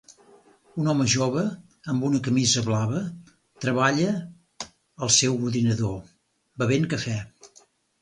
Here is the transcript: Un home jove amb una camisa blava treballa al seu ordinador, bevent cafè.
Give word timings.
Un 0.83 0.87
home 0.93 1.05
jove 1.15 1.43
amb 1.93 2.07
una 2.07 2.21
camisa 2.29 2.65
blava 2.71 3.03
treballa 3.67 4.17
al 4.19 5.15
seu 5.21 5.41
ordinador, 5.53 5.97
bevent 6.65 6.93
cafè. 6.97 7.25